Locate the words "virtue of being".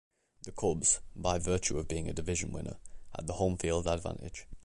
1.37-2.09